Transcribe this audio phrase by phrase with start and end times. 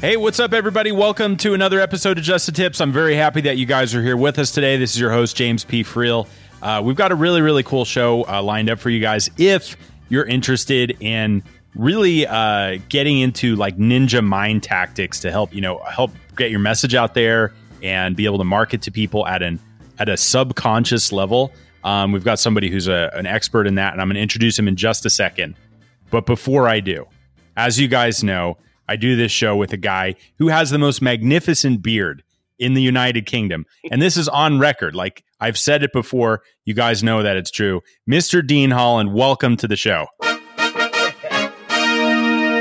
[0.00, 0.92] Hey, what's up, everybody?
[0.92, 2.80] Welcome to another episode of Just the Tips.
[2.80, 4.76] I'm very happy that you guys are here with us today.
[4.76, 5.82] This is your host, James P.
[5.82, 6.28] Friel.
[6.62, 9.28] Uh, we've got a really, really cool show uh, lined up for you guys.
[9.38, 9.76] If
[10.08, 11.42] you're interested in
[11.74, 16.60] really uh, getting into like ninja mind tactics to help, you know, help get your
[16.60, 17.52] message out there
[17.82, 19.58] and be able to market to people at an
[19.98, 21.52] at a subconscious level,
[21.82, 24.56] um, we've got somebody who's a, an expert in that, and I'm going to introduce
[24.56, 25.56] him in just a second.
[26.10, 27.04] But before I do,
[27.56, 28.58] as you guys know
[28.88, 32.22] I do this show with a guy who has the most magnificent beard
[32.58, 33.66] in the United Kingdom.
[33.90, 34.94] And this is on record.
[34.94, 36.42] Like I've said it before.
[36.64, 37.82] You guys know that it's true.
[38.10, 38.44] Mr.
[38.44, 40.06] Dean Holland, welcome to the show.
[40.22, 40.38] You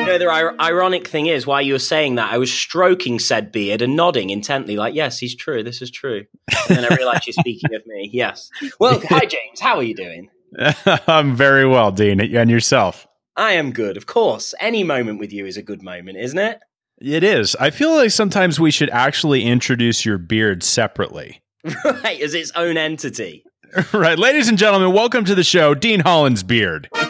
[0.05, 3.51] know, the ir- ironic thing is, while you were saying that, I was stroking said
[3.51, 5.63] beard and nodding intently, like, yes, he's true.
[5.63, 6.25] This is true.
[6.69, 8.09] And then I realized you're speaking of me.
[8.13, 8.49] Yes.
[8.79, 9.59] Well, hi, James.
[9.59, 10.29] How are you doing?
[11.07, 12.21] I'm very well, Dean.
[12.21, 13.06] And yourself?
[13.37, 14.55] I am good, of course.
[14.59, 16.59] Any moment with you is a good moment, isn't it?
[16.99, 17.55] It is.
[17.57, 21.43] I feel like sometimes we should actually introduce your beard separately.
[21.85, 23.45] right, as its own entity.
[23.93, 24.17] right.
[24.17, 26.89] Ladies and gentlemen, welcome to the show, Dean Holland's beard.
[26.95, 27.03] oh,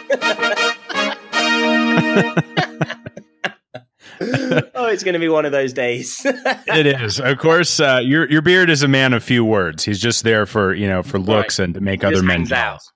[4.90, 6.20] it's going to be one of those days.
[6.26, 7.20] it is.
[7.20, 9.82] Of course, uh, your your beard is a man of few words.
[9.82, 11.64] He's just there for, you know, for looks right.
[11.64, 12.86] and to make other men jealous.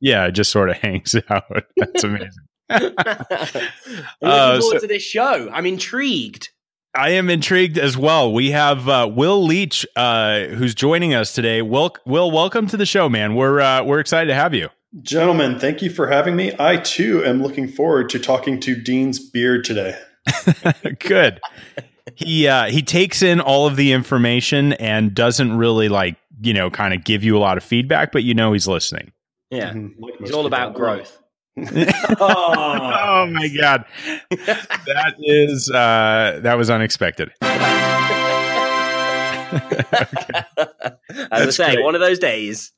[0.00, 1.44] Yeah, it just sort of hangs out.
[1.78, 2.28] That's amazing.
[2.80, 2.96] looking
[4.22, 5.50] uh, forward so, to this show.
[5.52, 6.50] I'm intrigued.
[6.96, 8.32] I am intrigued as well.
[8.32, 11.60] We have uh, Will Leach, uh, who's joining us today.
[11.60, 13.34] Will, Will, welcome to the show, man.
[13.34, 14.68] We're uh, we're excited to have you,
[15.02, 15.58] gentlemen.
[15.58, 16.52] Thank you for having me.
[16.58, 19.98] I too am looking forward to talking to Dean's beard today.
[21.00, 21.40] Good.
[22.14, 26.70] he uh, he takes in all of the information and doesn't really like you know
[26.70, 29.10] kind of give you a lot of feedback, but you know he's listening.
[29.50, 30.00] Yeah, mm-hmm.
[30.00, 31.18] like he's all about growth
[31.56, 32.16] oh.
[32.20, 33.26] oh.
[33.30, 33.84] my god,
[34.30, 37.30] that is uh, that was unexpected.
[37.42, 37.54] okay.
[41.30, 42.72] I was saying, one of those days.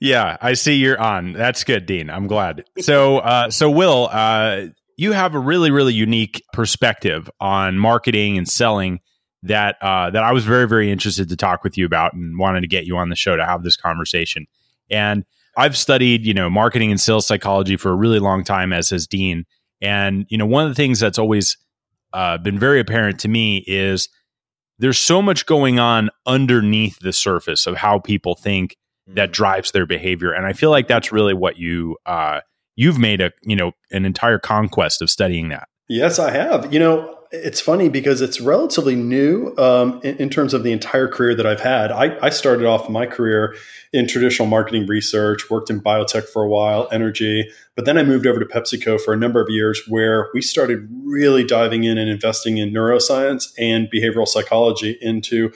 [0.00, 1.32] Yeah, I see you're on.
[1.32, 2.08] That's good, Dean.
[2.08, 2.64] I'm glad.
[2.78, 8.48] So, uh, so Will, uh, you have a really, really unique perspective on marketing and
[8.48, 9.00] selling
[9.42, 12.62] that uh, that I was very, very interested to talk with you about, and wanted
[12.62, 14.46] to get you on the show to have this conversation.
[14.90, 15.24] And
[15.56, 19.06] I've studied, you know, marketing and sales psychology for a really long time, as has
[19.06, 19.44] Dean.
[19.80, 21.56] And, you know, one of the things that's always
[22.12, 24.08] uh, been very apparent to me is
[24.78, 28.76] there's so much going on underneath the surface of how people think
[29.06, 29.32] that mm.
[29.32, 30.32] drives their behavior.
[30.32, 32.40] And I feel like that's really what you, uh,
[32.76, 35.68] you've made a, you know, an entire conquest of studying that.
[35.88, 36.72] Yes, I have.
[36.72, 41.08] You know, it's funny because it's relatively new um, in, in, terms of the entire
[41.08, 41.90] career that I've had.
[41.90, 43.56] I, I, started off my career
[43.92, 48.26] in traditional marketing research, worked in biotech for a while, energy, but then I moved
[48.26, 52.08] over to PepsiCo for a number of years where we started really diving in and
[52.08, 55.52] investing in neuroscience and behavioral psychology into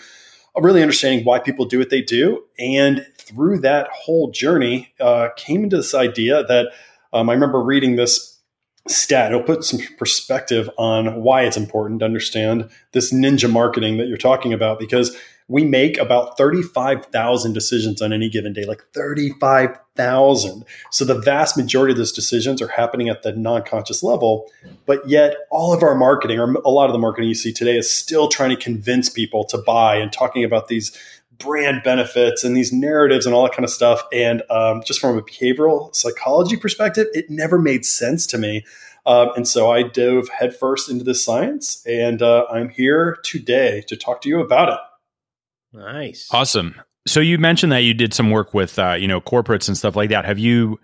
[0.57, 2.45] really understanding why people do what they do.
[2.59, 6.67] And through that whole journey, uh, came into this idea that
[7.13, 8.38] um, I remember reading this
[8.91, 9.33] stat.
[9.33, 14.17] It'll put some perspective on why it's important to understand this ninja marketing that you're
[14.17, 15.17] talking about because
[15.49, 20.65] we make about 35,000 decisions on any given day, like 35,000.
[20.91, 24.51] So the vast majority of those decisions are happening at the non conscious level.
[24.85, 27.79] But yet, all of our marketing, or a lot of the marketing you see today,
[27.79, 30.97] is still trying to convince people to buy and talking about these
[31.39, 34.03] brand benefits and these narratives and all that kind of stuff.
[34.13, 38.65] And um, just from a behavioral psychology perspective, it never made sense to me.
[39.07, 43.97] Um, and so I dove headfirst into this science, and uh, I'm here today to
[43.97, 44.79] talk to you about it.
[45.73, 46.79] Nice, awesome.
[47.07, 49.97] So you mentioned that you did some work with uh, you know corporates and stuff
[49.97, 50.27] like that.
[50.27, 50.79] Have you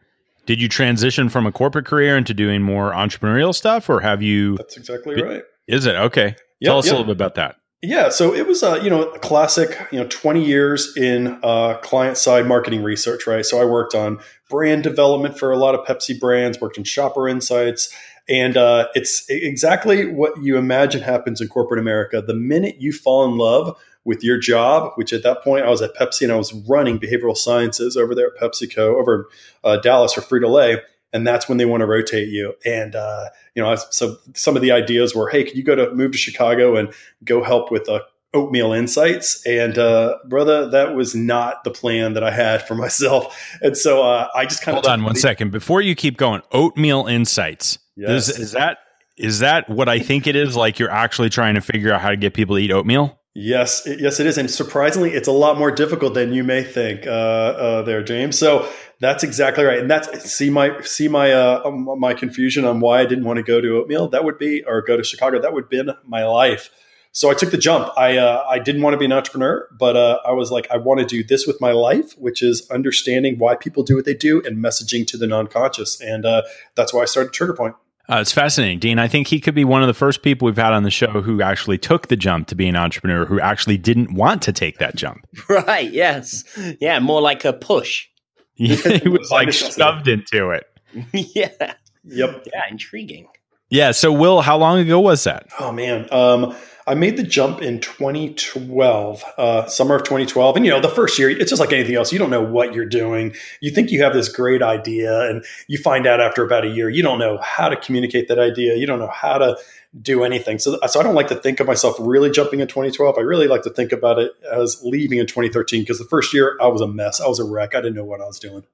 [0.47, 4.57] did you transition from a corporate career into doing more entrepreneurial stuff, or have you?
[4.57, 5.43] That's exactly right.
[5.67, 6.29] Is it okay?
[6.29, 6.95] Yep, Tell us yep.
[6.95, 7.57] a little bit about that.
[7.85, 11.77] Yeah, so it was a you know a classic you know 20 years in uh,
[11.83, 13.45] client side marketing research, right?
[13.45, 17.29] So I worked on brand development for a lot of Pepsi brands, worked in shopper
[17.29, 17.95] insights,
[18.27, 22.23] and uh, it's exactly what you imagine happens in corporate America.
[22.23, 25.83] The minute you fall in love with your job, which at that point I was
[25.83, 29.29] at Pepsi and I was running behavioral sciences over there at PepsiCo over
[29.63, 30.81] uh, Dallas or Frito Lay.
[31.14, 32.55] And that's when they want to rotate you.
[32.66, 35.94] And, uh, you know, so some of the ideas were, hey, can you go to
[35.94, 36.93] move to Chicago and
[37.25, 38.02] go help with a
[38.34, 43.56] oatmeal insights and uh, brother that was not the plan that i had for myself
[43.62, 46.16] and so uh, i just kind of hold on one the- second before you keep
[46.16, 48.28] going oatmeal insights yes.
[48.28, 48.78] is, is that
[49.16, 52.11] is that what i think it is like you're actually trying to figure out how
[52.11, 55.58] to get people to eat oatmeal Yes, yes, it is, and surprisingly, it's a lot
[55.58, 57.05] more difficult than you may think.
[57.05, 58.38] Uh, uh, there, James.
[58.38, 58.70] So
[59.05, 63.06] that's exactly right, and that's see my see my uh, my confusion on why I
[63.06, 64.09] didn't want to go to oatmeal.
[64.09, 65.41] That would be or go to Chicago.
[65.41, 66.71] That would have been my life.
[67.12, 67.91] So I took the jump.
[67.97, 70.79] I uh, I didn't want to be an entrepreneur, but uh, I was like, I
[70.79, 74.15] want to do this with my life, which is understanding why people do what they
[74.15, 76.43] do and messaging to the non-conscious, and uh,
[76.75, 77.75] that's why I started TriggerPoint.
[78.07, 78.99] Uh, it's fascinating, Dean.
[78.99, 81.23] I think he could be one of the first people we've had on the show
[81.23, 84.79] who actually took the jump to be an entrepreneur, who actually didn't want to take
[84.79, 85.27] that jump.
[85.49, 85.91] Right?
[85.91, 86.45] Yes.
[86.81, 86.99] Yeah.
[86.99, 88.09] More like a push.
[88.55, 90.67] He was like shoved into it.
[91.12, 91.75] yeah.
[92.05, 92.47] Yep.
[92.53, 92.62] Yeah.
[92.71, 93.29] Intriguing.
[93.71, 93.91] Yeah.
[93.93, 95.49] So, Will, how long ago was that?
[95.59, 96.06] Oh man.
[96.12, 96.55] Um,
[96.87, 100.57] I made the jump in 2012, uh, summer of 2012.
[100.57, 102.13] And, you know, the first year, it's just like anything else.
[102.13, 103.35] You don't know what you're doing.
[103.61, 106.91] You think you have this great idea, and you find out after about a year,
[106.91, 108.77] you don't know how to communicate that idea.
[108.77, 109.57] You don't know how to
[110.01, 110.59] do anything.
[110.59, 113.17] So, so I don't like to think of myself really jumping in 2012.
[113.17, 116.59] I really like to think about it as leaving in 2013 because the first year
[116.61, 117.21] I was a mess.
[117.21, 117.75] I was a wreck.
[117.75, 118.65] I didn't know what I was doing.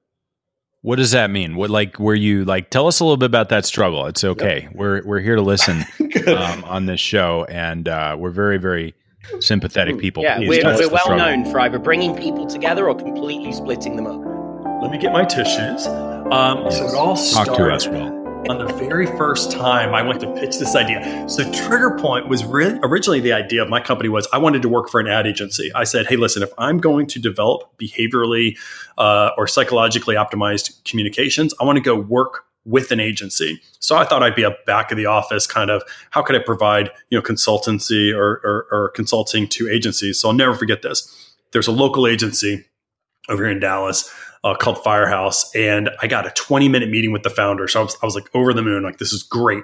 [0.83, 1.55] What does that mean?
[1.55, 2.71] What like were you like?
[2.71, 4.07] Tell us a little bit about that struggle.
[4.07, 4.63] It's okay.
[4.63, 4.75] Yep.
[4.75, 5.85] We're we're here to listen
[6.27, 8.95] um, on this show, and uh, we're very very
[9.39, 10.23] sympathetic people.
[10.23, 11.17] Yeah, Please we're, we're well struggle.
[11.17, 14.81] known for either bringing people together or completely splitting them up.
[14.81, 15.85] Let me get my tissues.
[15.85, 16.77] Um, yes.
[16.77, 17.49] So it all started.
[17.51, 21.29] Talk to us, Will on the very first time I went to pitch this idea.
[21.29, 24.69] So Trigger Point was really originally the idea of my company was I wanted to
[24.69, 25.71] work for an ad agency.
[25.75, 28.57] I said, hey, listen, if I'm going to develop behaviorally
[28.97, 33.61] uh, or psychologically optimized communications, I want to go work with an agency.
[33.79, 36.39] So I thought I'd be a back of the office kind of how could I
[36.39, 40.19] provide you know consultancy or, or, or consulting to agencies.
[40.19, 41.35] So I'll never forget this.
[41.51, 42.65] There's a local agency
[43.29, 44.11] over here in Dallas
[44.43, 47.67] uh, called Firehouse, and I got a 20 minute meeting with the founder.
[47.67, 49.63] So I was, I was like over the moon, like this is great.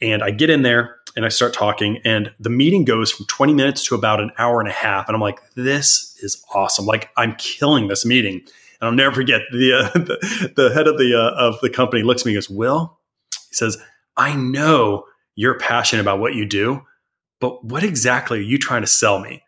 [0.00, 3.52] And I get in there and I start talking, and the meeting goes from 20
[3.54, 5.08] minutes to about an hour and a half.
[5.08, 6.86] And I'm like, this is awesome.
[6.86, 8.42] Like I'm killing this meeting.
[8.80, 12.02] And I'll never forget the uh, the, the, head of the uh, of the company
[12.02, 12.98] looks at me and goes, Will,
[13.48, 13.78] he says,
[14.16, 15.04] I know
[15.34, 16.82] you're passionate about what you do,
[17.40, 19.42] but what exactly are you trying to sell me?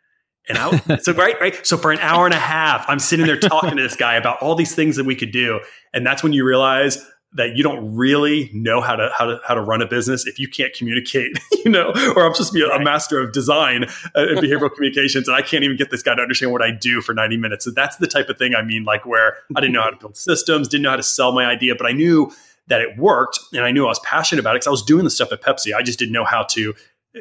[0.50, 1.66] And I, so right, right.
[1.66, 4.42] So for an hour and a half, I'm sitting there talking to this guy about
[4.42, 5.60] all these things that we could do,
[5.94, 9.54] and that's when you realize that you don't really know how to how to how
[9.54, 11.92] to run a business if you can't communicate, you know.
[12.16, 15.36] Or I'm supposed to be a, a master of design uh, and behavioral communications, and
[15.36, 17.64] I can't even get this guy to understand what I do for 90 minutes.
[17.64, 19.96] So that's the type of thing I mean, like where I didn't know how to
[19.96, 22.32] build systems, didn't know how to sell my idea, but I knew
[22.66, 25.04] that it worked, and I knew I was passionate about it because I was doing
[25.04, 25.74] the stuff at Pepsi.
[25.74, 26.74] I just didn't know how to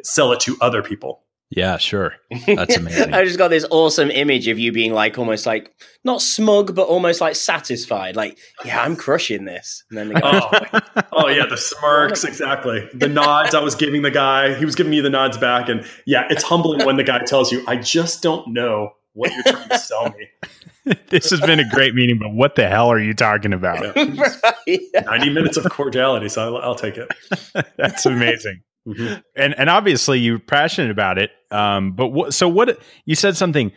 [0.03, 1.21] sell it to other people.
[1.51, 2.13] Yeah, sure.
[2.45, 3.13] That's amazing.
[3.13, 5.73] I just got this awesome image of you being like almost like
[6.03, 8.15] not smug, but almost like satisfied.
[8.15, 9.83] Like, yeah, I'm crushing this.
[9.89, 12.87] And then the guy, oh, oh yeah, the smirks exactly.
[12.93, 15.85] The nods I was giving the guy, he was giving me the nods back, and
[16.05, 19.69] yeah, it's humbling when the guy tells you, "I just don't know what you're trying
[19.69, 23.15] to sell me." this has been a great meeting, but what the hell are you
[23.15, 23.95] talking about?
[23.95, 24.05] Yeah.
[24.13, 24.79] right.
[25.05, 27.09] Ninety minutes of cordiality, so I'll, I'll take it.
[27.77, 28.61] That's amazing.
[28.87, 29.19] Mm-hmm.
[29.35, 31.31] And and obviously you're passionate about it.
[31.51, 33.71] Um, but what, so what you said something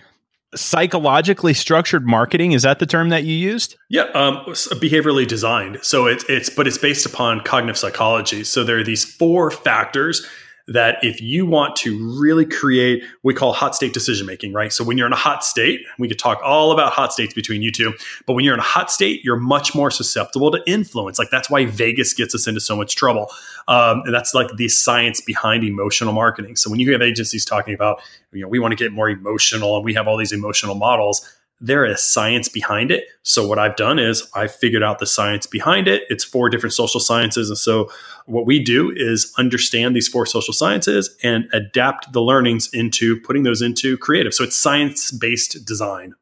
[0.55, 3.77] psychologically structured marketing is that the term that you used?
[3.89, 5.79] Yeah, um, behaviorally designed.
[5.83, 8.45] So it's it's but it's based upon cognitive psychology.
[8.45, 10.27] So there are these four factors
[10.73, 14.73] that if you want to really create we call hot state decision making right?
[14.73, 17.63] So when you're in a hot state we could talk all about hot states between
[17.63, 17.93] you two
[18.27, 21.19] but when you're in a hot state you're much more susceptible to influence.
[21.19, 23.31] Like that's why vegas gets us into so much trouble.
[23.69, 26.57] Um, and that's like the science behind emotional marketing.
[26.57, 28.01] So when you have agencies talking about
[28.33, 31.29] you know we want to get more emotional and we have all these emotional models
[31.63, 33.05] there is science behind it.
[33.23, 36.03] So what I've done is I figured out the science behind it.
[36.11, 37.49] It's four different social sciences.
[37.49, 37.89] And so
[38.27, 43.45] what we do is understand these four social sciences and adapt the learnings into putting
[43.45, 44.35] those into creative.
[44.35, 46.15] So it's science-based design.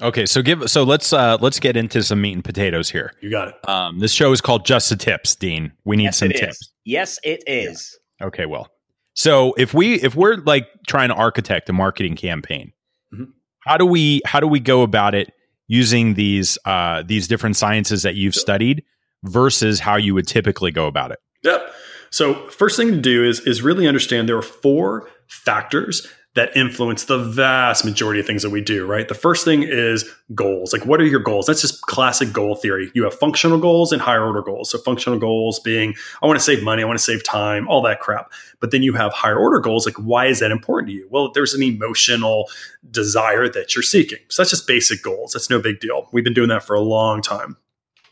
[0.00, 3.12] Okay, so give so let's uh let's get into some meat and potatoes here.
[3.20, 3.68] You got it.
[3.68, 5.72] Um this show is called Just the Tips, Dean.
[5.84, 6.62] We need yes, some tips.
[6.62, 6.72] Is.
[6.86, 7.98] Yes, it is.
[8.18, 8.28] Yeah.
[8.28, 8.68] Okay, well.
[9.12, 12.72] So if we if we're like trying to architect a marketing campaign,
[13.12, 13.24] mm-hmm
[13.60, 15.32] how do we how do we go about it
[15.68, 18.82] using these uh, these different sciences that you've studied
[19.24, 21.18] versus how you would typically go about it?
[21.44, 21.72] Yep.
[22.10, 27.06] So first thing to do is is really understand there are four factors that influence
[27.06, 29.08] the vast majority of things that we do, right?
[29.08, 30.72] The first thing is goals.
[30.72, 31.46] Like, what are your goals?
[31.46, 32.92] That's just classic goal theory.
[32.94, 34.70] You have functional goals and higher order goals.
[34.70, 37.82] So, functional goals being, I want to save money, I want to save time, all
[37.82, 38.30] that crap.
[38.60, 39.86] But then you have higher order goals.
[39.86, 41.08] Like, why is that important to you?
[41.10, 42.48] Well, there's an emotional
[42.90, 44.18] desire that you're seeking.
[44.28, 45.32] So, that's just basic goals.
[45.32, 46.08] That's no big deal.
[46.12, 47.56] We've been doing that for a long time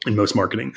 [0.07, 0.75] in most marketing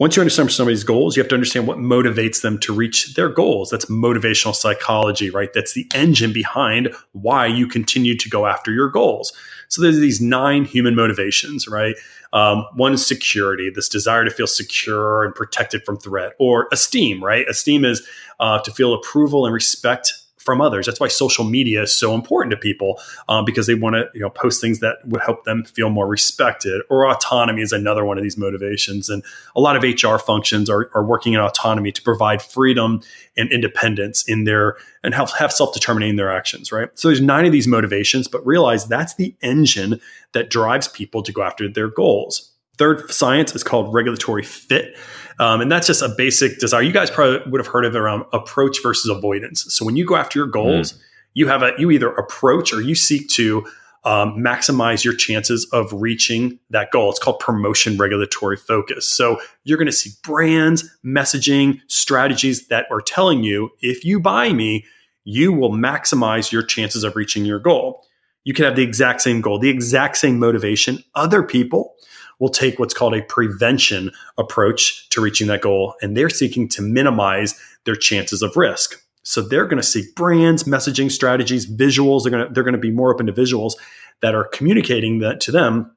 [0.00, 3.28] once you understand somebody's goals, you have to understand what motivates them to reach their
[3.28, 3.68] goals.
[3.68, 5.52] That's motivational psychology, right?
[5.52, 9.34] That's the engine behind why you continue to go after your goals.
[9.68, 11.96] So there's these nine human motivations, right?
[12.32, 17.22] Um, one is security, this desire to feel secure and protected from threat, or esteem,
[17.22, 17.46] right?
[17.46, 18.02] Esteem is
[18.40, 20.86] uh, to feel approval and respect from others.
[20.86, 24.20] That's why social media is so important to people um, because they want to you
[24.20, 26.82] know post things that would help them feel more respected.
[26.88, 29.22] Or autonomy is another one of these motivations, and
[29.54, 33.02] a lot of HR functions are, are working in autonomy to provide freedom
[33.36, 36.72] and independence in their and have, have self determining their actions.
[36.72, 36.88] Right.
[36.98, 40.00] So there's nine of these motivations, but realize that's the engine
[40.32, 42.49] that drives people to go after their goals.
[42.80, 44.96] Third science is called regulatory fit.
[45.38, 46.80] Um, and that's just a basic desire.
[46.80, 49.66] You guys probably would have heard of it around approach versus avoidance.
[49.68, 50.98] So when you go after your goals, mm.
[51.34, 53.66] you have a you either approach or you seek to
[54.04, 57.10] um, maximize your chances of reaching that goal.
[57.10, 59.06] It's called promotion regulatory focus.
[59.06, 64.54] So you're going to see brands, messaging, strategies that are telling you if you buy
[64.54, 64.86] me,
[65.24, 68.06] you will maximize your chances of reaching your goal.
[68.44, 71.04] You can have the exact same goal, the exact same motivation.
[71.14, 71.94] Other people
[72.40, 76.82] will take what's called a prevention approach to reaching that goal, and they're seeking to
[76.82, 79.00] minimize their chances of risk.
[79.22, 82.22] So they're going to seek brands, messaging strategies, visuals.
[82.22, 83.74] They're going to they're going to be more open to visuals
[84.22, 85.94] that are communicating that to them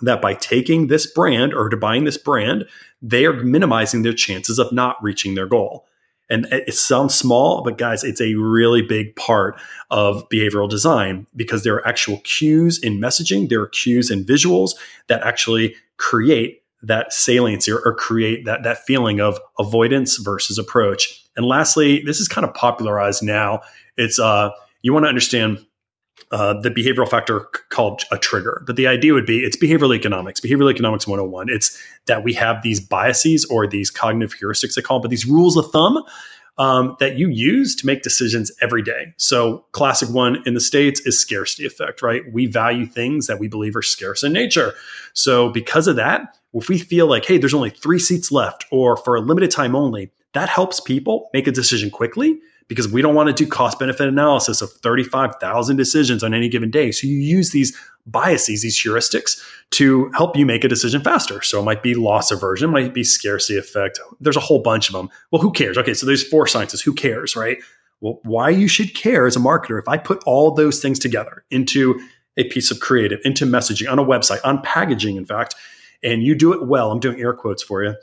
[0.00, 2.66] that by taking this brand or to buying this brand,
[3.02, 5.86] they are minimizing their chances of not reaching their goal.
[6.32, 9.60] And it sounds small, but guys, it's a really big part
[9.90, 14.70] of behavioral design because there are actual cues in messaging, there are cues in visuals
[15.08, 21.22] that actually create that saliency or, or create that, that feeling of avoidance versus approach.
[21.36, 23.60] And lastly, this is kind of popularized now.
[23.98, 25.58] It's uh, you want to understand
[26.30, 28.62] uh, the behavioral factor called a trigger.
[28.66, 31.48] But the idea would be it's behavioral economics, behavioral economics 101.
[31.50, 35.26] It's that we have these biases or these cognitive heuristics, they call them, but these
[35.26, 36.02] rules of thumb
[36.58, 39.14] um, that you use to make decisions every day.
[39.16, 42.22] So, classic one in the States is scarcity effect, right?
[42.32, 44.74] We value things that we believe are scarce in nature.
[45.14, 48.96] So, because of that, if we feel like, hey, there's only three seats left or
[48.96, 52.38] for a limited time only, that helps people make a decision quickly
[52.72, 56.70] because we don't want to do cost benefit analysis of 35,000 decisions on any given
[56.70, 56.90] day.
[56.90, 57.76] So you use these
[58.06, 59.40] biases, these heuristics
[59.72, 61.42] to help you make a decision faster.
[61.42, 64.00] So it might be loss aversion, it might be scarcity effect.
[64.20, 65.10] There's a whole bunch of them.
[65.30, 65.76] Well, who cares?
[65.76, 66.80] Okay, so there's four sciences.
[66.80, 67.58] Who cares, right?
[68.00, 71.44] Well, why you should care as a marketer if I put all those things together
[71.50, 72.00] into
[72.36, 75.54] a piece of creative, into messaging, on a website, on packaging, in fact,
[76.02, 76.90] and you do it well.
[76.90, 77.94] I'm doing air quotes for you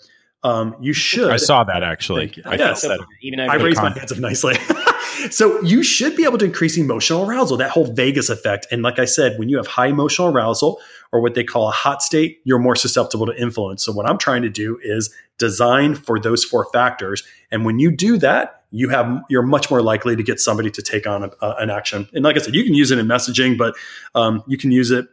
[0.44, 1.32] um, you should.
[1.32, 2.34] I saw that actually.
[2.46, 2.82] I yes.
[2.84, 3.06] that.
[3.22, 4.56] Even I raised my hands up nicely.
[5.32, 8.66] so you should be able to increase emotional arousal, that whole Vegas effect.
[8.72, 10.80] And like I said, when you have high emotional arousal
[11.12, 13.84] or what they call a hot state, you're more susceptible to influence.
[13.84, 17.24] So what I'm trying to do is design for those four factors.
[17.52, 20.82] And when you do that, you have you're much more likely to get somebody to
[20.82, 22.08] take on a, a, an action.
[22.14, 23.76] And like I said, you can use it in messaging, but
[24.16, 25.08] um, you can use it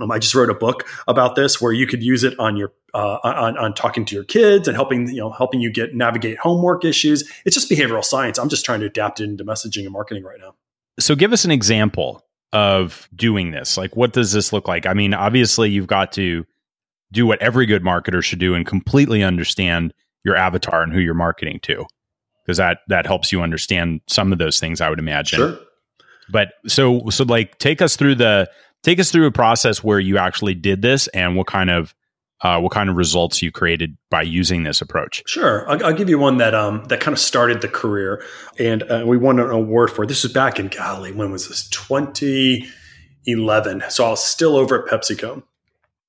[0.00, 2.72] um, I just wrote a book about this where you could use it on your
[2.94, 6.38] uh, on, on talking to your kids and helping you know helping you get navigate
[6.38, 7.30] homework issues.
[7.44, 8.38] It's just behavioral science.
[8.38, 10.54] I'm just trying to adapt it into messaging and marketing right now.
[10.98, 12.22] So give us an example
[12.52, 13.76] of doing this.
[13.76, 14.86] Like what does this look like?
[14.86, 16.46] I mean, obviously you've got to
[17.12, 19.92] do what every good marketer should do and completely understand
[20.24, 21.84] your avatar and who you're marketing to.
[22.44, 25.38] Because that that helps you understand some of those things, I would imagine.
[25.38, 25.58] Sure.
[26.30, 28.48] But so so like take us through the
[28.86, 31.94] take us through a process where you actually did this and what kind of
[32.42, 35.22] uh, what kind of results you created by using this approach.
[35.26, 38.22] Sure, I'll, I'll give you one that um, that kind of started the career,
[38.58, 40.04] and uh, we won an award for.
[40.04, 40.06] It.
[40.06, 41.68] This was back in golly, when was this?
[41.70, 42.66] Twenty
[43.24, 43.82] eleven.
[43.88, 45.42] So I was still over at PepsiCo,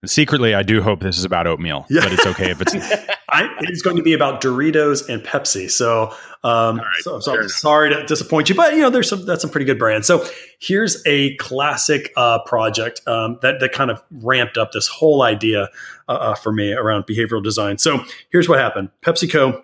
[0.06, 2.02] Secretly, I do hope this is about oatmeal, yeah.
[2.04, 2.74] but it's okay if it's.
[3.38, 5.70] I, it's going to be about Doritos and Pepsi.
[5.70, 6.12] So,
[6.44, 9.42] um, right, so, so I'm sorry to disappoint you, but you know, there's some that's
[9.42, 10.08] some pretty good brands.
[10.08, 10.26] So
[10.60, 15.70] here's a classic uh, project um, that that kind of ramped up this whole idea
[16.10, 17.78] uh, uh, for me around behavioral design.
[17.78, 19.62] So here's what happened: PepsiCo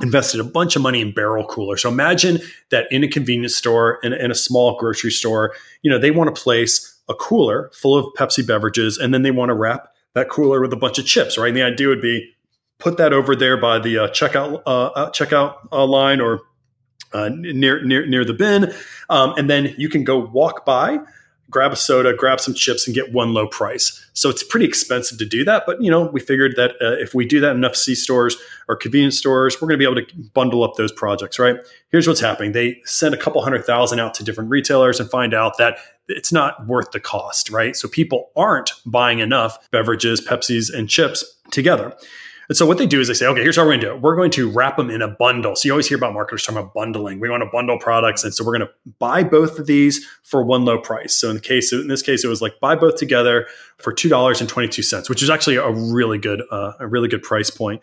[0.00, 1.82] invested a bunch of money in barrel coolers.
[1.82, 2.38] So imagine
[2.70, 6.32] that in a convenience store, in, in a small grocery store, you know, they want
[6.32, 10.28] to place a cooler full of Pepsi beverages, and then they want to wrap that
[10.28, 11.48] cooler with a bunch of chips, right?
[11.48, 12.32] And the idea would be
[12.78, 16.42] put that over there by the uh, checkout uh, uh, checkout uh, line or
[17.12, 18.72] uh, near near near the bin,
[19.08, 20.98] um, and then you can go walk by,
[21.50, 24.04] grab a soda, grab some chips, and get one low price.
[24.12, 27.26] So it's pretty expensive to do that, but you know we figured that if we
[27.26, 28.36] do that enough C stores
[28.68, 31.38] or convenience stores, we're going to be able to bundle up those projects.
[31.38, 31.56] Right?
[31.90, 35.32] Here's what's happening: they send a couple hundred thousand out to different retailers and find
[35.32, 37.48] out that it's not worth the cost.
[37.48, 37.74] Right?
[37.74, 41.96] So people aren't buying enough beverages, Pepsis, and chips together.
[42.48, 43.92] And so what they do is they say, okay, here's how we're going to do
[43.94, 44.00] it.
[44.00, 45.54] We're going to wrap them in a bundle.
[45.54, 47.20] So you always hear about marketers talking about bundling.
[47.20, 50.42] We want to bundle products, and so we're going to buy both of these for
[50.42, 51.14] one low price.
[51.14, 54.08] So in the case, in this case, it was like buy both together for two
[54.08, 57.22] dollars and twenty two cents, which is actually a really good, uh, a really good
[57.22, 57.82] price point.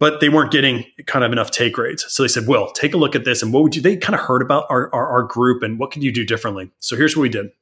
[0.00, 2.04] But they weren't getting kind of enough take rates.
[2.12, 3.44] So they said, Will, take a look at this.
[3.44, 5.92] And what would you, they kind of heard about our, our, our group and what
[5.92, 6.72] could you do differently?
[6.80, 7.52] So here's what we did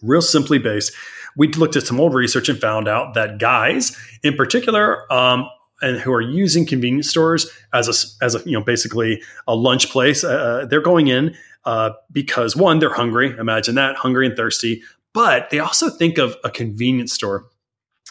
[0.00, 0.92] real simply based.
[1.36, 5.48] We looked at some old research and found out that guys, in particular, um,
[5.82, 9.90] and who are using convenience stores as a as a you know basically a lunch
[9.90, 10.24] place.
[10.24, 11.34] Uh, uh, they're going in
[11.66, 13.36] uh, because one, they're hungry.
[13.38, 14.82] Imagine that, hungry and thirsty.
[15.12, 17.46] But they also think of a convenience store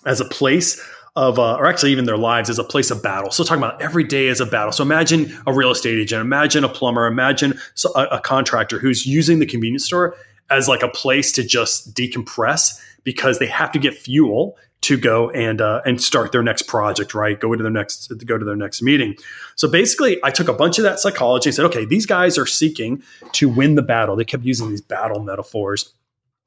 [0.05, 0.83] as a place
[1.15, 3.31] of, uh, or actually even their lives as a place of battle.
[3.31, 4.73] So talking about every day as a battle.
[4.73, 7.57] So imagine a real estate agent, imagine a plumber, imagine
[7.95, 10.15] a, a contractor who's using the convenience store
[10.49, 15.29] as like a place to just decompress because they have to get fuel to go
[15.31, 17.39] and uh, and start their next project, right?
[17.39, 19.15] Go into their next go to their next meeting.
[19.55, 22.45] So basically, I took a bunch of that psychology and said, okay, these guys are
[22.45, 23.01] seeking
[23.33, 24.15] to win the battle.
[24.15, 25.93] They kept using these battle metaphors,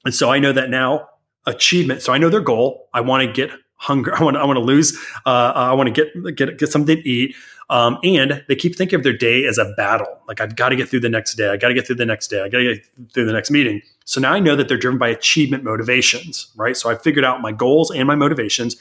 [0.05, 1.09] and so I know that now
[1.47, 2.03] achievement.
[2.03, 2.89] So I know their goal.
[2.93, 4.15] I want to get hunger.
[4.19, 4.97] I want I want to lose.
[5.27, 7.35] Uh, I want to get get get something to eat.
[7.71, 10.21] Um, and they keep thinking of their day as a battle.
[10.27, 11.51] Like I've got to get through the next day.
[11.51, 12.41] I got to get through the next day.
[12.41, 13.83] I got to get through the next meeting.
[14.07, 16.77] So now I know that they're driven by achievement motivations, right?
[16.77, 18.77] So I figured out my goals and my motivations.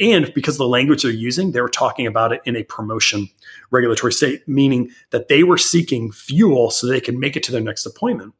[0.00, 3.28] And because the language they're using, they were talking about it in a promotion
[3.70, 7.60] regulatory state, meaning that they were seeking fuel so they could make it to their
[7.60, 8.34] next appointment.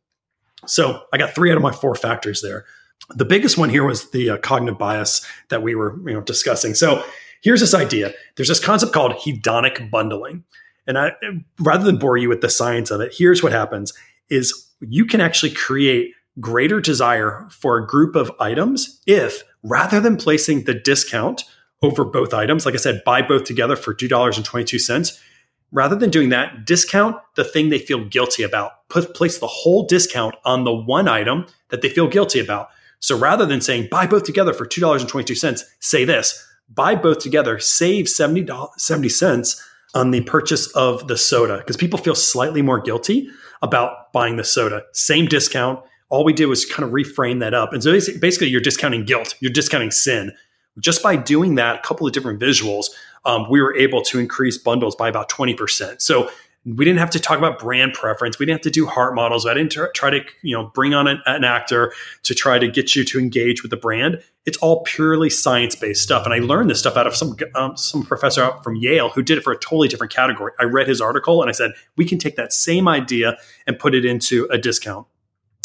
[0.66, 2.64] So I got three out of my four factors there.
[3.10, 6.74] The biggest one here was the uh, cognitive bias that we were you know, discussing.
[6.74, 7.04] So
[7.42, 10.44] here's this idea there's this concept called hedonic bundling.
[10.86, 11.12] And I,
[11.60, 13.92] rather than bore you with the science of it, here's what happens
[14.28, 20.16] is you can actually create greater desire for a group of items if rather than
[20.16, 21.44] placing the discount
[21.82, 25.20] over both items, like I said, buy both together for $2.22,
[25.72, 28.88] rather than doing that, discount the thing they feel guilty about.
[28.88, 32.68] Put place the whole discount on the one item that they feel guilty about.
[33.02, 38.08] So rather than saying buy both together for $2.22, say this buy both together, save
[38.08, 39.62] 70, 70 cents
[39.94, 43.28] on the purchase of the soda because people feel slightly more guilty
[43.60, 44.82] about buying the soda.
[44.92, 45.80] Same discount.
[46.08, 47.72] All we did was kind of reframe that up.
[47.72, 50.32] And so basically, you're discounting guilt, you're discounting sin.
[50.78, 52.86] Just by doing that, a couple of different visuals,
[53.24, 56.00] um, we were able to increase bundles by about 20%.
[56.00, 56.30] So
[56.64, 58.38] we didn't have to talk about brand preference.
[58.38, 59.46] We didn't have to do heart models.
[59.46, 62.94] I didn't try to, you know, bring on an, an, actor to try to get
[62.94, 64.22] you to engage with the brand.
[64.46, 66.24] It's all purely science based stuff.
[66.24, 69.22] And I learned this stuff out of some um, some professor out from Yale who
[69.22, 70.52] did it for a totally different category.
[70.60, 73.94] I read his article and I said we can take that same idea and put
[73.94, 75.06] it into a discount.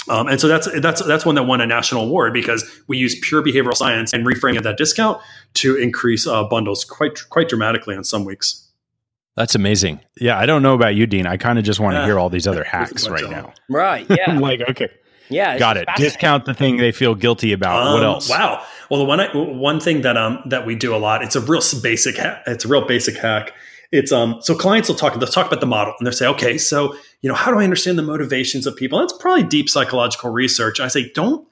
[0.09, 3.19] Um, and so that's that's that's one that won a national award because we use
[3.19, 5.21] pure behavioral science and reframing of that discount
[5.55, 8.66] to increase uh, bundles quite quite dramatically on some weeks.
[9.37, 9.99] That's amazing.
[10.19, 11.27] Yeah, I don't know about you, Dean.
[11.27, 13.53] I kind of just want to hear all these other hacks right now.
[13.69, 14.05] Right.
[14.17, 14.31] Yeah.
[14.31, 14.89] I'm like, okay.
[15.29, 15.59] Yeah.
[15.59, 15.87] Got it.
[15.95, 17.85] Discount the thing they feel guilty about.
[17.85, 18.29] Um, what else?
[18.29, 18.63] Wow.
[18.89, 21.21] Well, the one I, one thing that um that we do a lot.
[21.21, 22.17] It's a real basic.
[22.17, 23.53] Ha- it's a real basic hack.
[23.91, 25.13] It's um so clients will talk.
[25.19, 27.63] They'll talk about the model and they'll say, okay, so you know, how do I
[27.63, 28.97] understand the motivations of people?
[28.99, 30.79] And it's probably deep psychological research.
[30.79, 31.47] I say, don't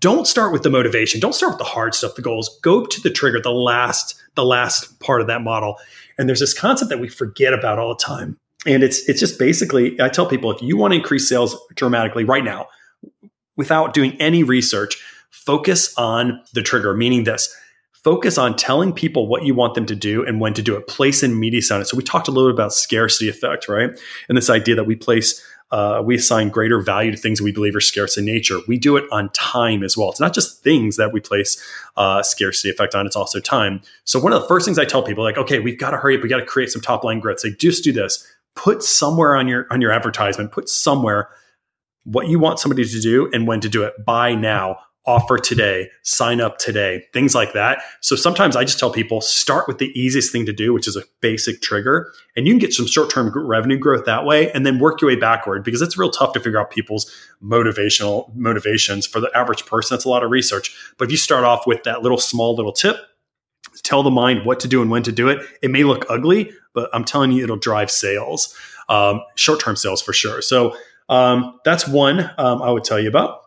[0.00, 1.20] don't start with the motivation.
[1.20, 2.58] Don't start with the hard stuff, the goals.
[2.62, 5.76] Go to the trigger, the last the last part of that model
[6.20, 8.38] and there's this concept that we forget about all the time.
[8.66, 12.24] And it's it's just basically I tell people if you want to increase sales dramatically
[12.24, 12.68] right now
[13.56, 17.54] without doing any research, focus on the trigger, meaning this.
[18.04, 20.86] Focus on telling people what you want them to do and when to do it.
[20.88, 21.86] Place in media it.
[21.86, 23.90] So we talked a little bit about scarcity effect, right?
[24.28, 27.76] And this idea that we place uh, we assign greater value to things we believe
[27.76, 28.58] are scarce in nature.
[28.66, 30.10] We do it on time as well.
[30.10, 31.62] It's not just things that we place
[31.96, 33.80] uh, scarcity effect on, it's also time.
[34.04, 36.16] So, one of the first things I tell people, like, okay, we've got to hurry
[36.16, 37.40] up, we got to create some top line growth.
[37.40, 38.26] Say, just do this.
[38.56, 41.28] Put somewhere on your on your advertisement, put somewhere
[42.04, 44.04] what you want somebody to do and when to do it.
[44.04, 47.82] Buy now offer today, sign up today, things like that.
[48.00, 50.94] So sometimes I just tell people start with the easiest thing to do, which is
[50.94, 54.66] a basic trigger, and you can get some short term revenue growth that way, and
[54.66, 57.10] then work your way backward because it's real tough to figure out people's
[57.42, 59.94] motivational motivations for the average person.
[59.94, 60.74] That's a lot of research.
[60.98, 62.96] But if you start off with that little small little tip,
[63.82, 65.38] tell the mind what to do and when to do it.
[65.62, 68.54] It may look ugly, but I'm telling you, it'll drive sales.
[68.90, 70.42] um, short term sales for sure.
[70.42, 70.76] So
[71.08, 73.40] um, that's one um, I would tell you about.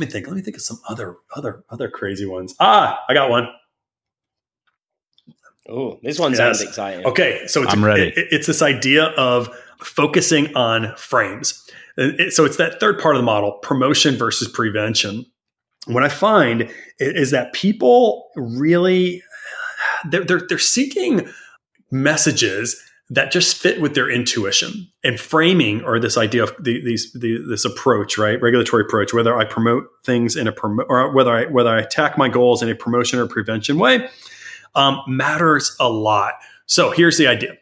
[0.00, 0.26] Let me think.
[0.28, 2.54] Let me think of some other other other crazy ones.
[2.58, 3.48] Ah, I got one.
[5.68, 7.04] Oh, this one sounds exciting.
[7.04, 8.08] Okay, so it's, I'm ready.
[8.16, 11.68] It, it's this idea of focusing on frames.
[11.98, 15.26] It, so it's that third part of the model: promotion versus prevention.
[15.86, 19.22] What I find is that people really
[20.08, 21.28] they're, they're, they're seeking
[21.90, 24.88] messages that just fit with their intuition.
[25.02, 28.40] And framing or this idea of the, these the, this approach right?
[28.40, 32.16] Regulatory approach whether i promote things in a promo or whether i whether i attack
[32.16, 34.08] my goals in a promotion or prevention way
[34.74, 36.34] um, matters a lot.
[36.66, 37.56] So here's the idea.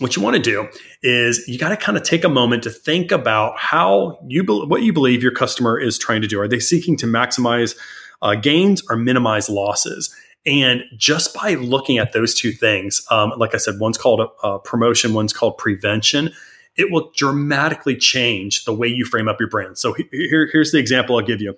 [0.00, 0.68] What you want to do
[1.02, 4.64] is you got to kind of take a moment to think about how you be-
[4.66, 6.40] what you believe your customer is trying to do.
[6.40, 7.76] Are they seeking to maximize
[8.20, 10.14] uh, gains or minimize losses
[10.46, 14.20] and just by looking at those two things, um, like I said, one's called
[14.64, 16.30] promotion, one's called prevention.
[16.76, 19.78] It will dramatically change the way you frame up your brand.
[19.78, 21.56] So here, here's the example I'll give you.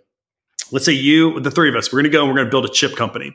[0.73, 2.51] Let's say you, the three of us, we're going to go and we're going to
[2.51, 3.35] build a chip company.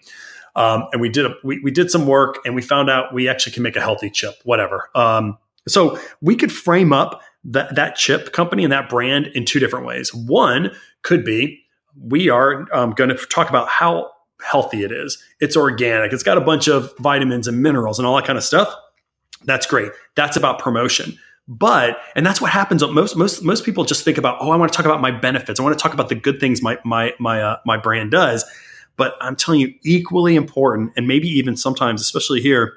[0.55, 3.27] Um, and we did a, we, we did some work and we found out we
[3.27, 4.89] actually can make a healthy chip, whatever.
[4.95, 5.37] Um,
[5.67, 9.85] so we could frame up that that chip company and that brand in two different
[9.85, 10.13] ways.
[10.13, 10.71] One
[11.03, 11.63] could be
[11.99, 14.11] we are um, going to talk about how
[14.43, 15.21] healthy it is.
[15.39, 16.13] It's organic.
[16.13, 18.73] It's got a bunch of vitamins and minerals and all that kind of stuff.
[19.43, 19.91] That's great.
[20.15, 21.17] That's about promotion.
[21.47, 22.83] But and that's what happens.
[22.83, 25.59] Most most most people just think about, oh, I want to talk about my benefits.
[25.59, 28.45] I want to talk about the good things my my my uh, my brand does.
[28.97, 32.73] But I'm telling you, equally important, and maybe even sometimes, especially here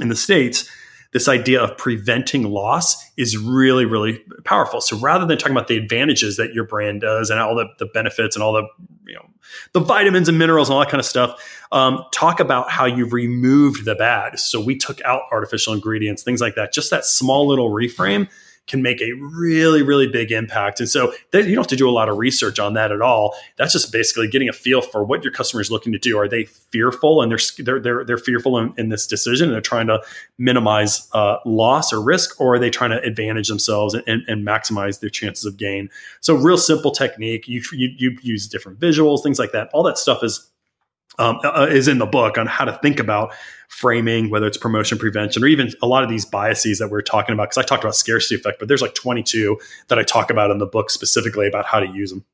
[0.00, 0.68] in the states,
[1.12, 4.80] this idea of preventing loss is really, really powerful.
[4.80, 7.86] So rather than talking about the advantages that your brand does and all the, the
[7.86, 8.66] benefits and all the,
[9.06, 9.26] you know,
[9.72, 11.38] the vitamins and minerals and all that kind of stuff,
[11.70, 14.38] um, talk about how you've removed the bad.
[14.38, 16.72] So we took out artificial ingredients, things like that.
[16.72, 18.28] Just that small little reframe
[18.66, 20.78] can make a really, really big impact.
[20.78, 23.34] And so you don't have to do a lot of research on that at all.
[23.56, 26.16] That's just basically getting a feel for what your customer is looking to do.
[26.16, 29.60] Are they fearful and they're they're they're, they're fearful in, in this decision and they're
[29.60, 30.00] trying to
[30.38, 34.46] minimize uh, loss or risk, or are they trying to advantage themselves and, and, and,
[34.46, 35.90] maximize their chances of gain?
[36.20, 37.48] So real simple technique.
[37.48, 39.70] You, you you use different visuals, things like that.
[39.72, 40.51] All that stuff is
[41.18, 43.32] um, uh, is in the book on how to think about
[43.68, 47.32] framing, whether it's promotion prevention or even a lot of these biases that we're talking
[47.32, 47.44] about.
[47.44, 50.58] Because I talked about scarcity effect, but there's like 22 that I talk about in
[50.58, 52.24] the book specifically about how to use them.